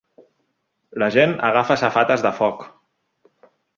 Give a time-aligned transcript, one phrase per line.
[1.03, 2.65] La gent agafa safates de foc.